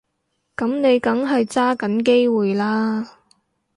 [0.57, 3.19] 噉你梗係揸緊機會啦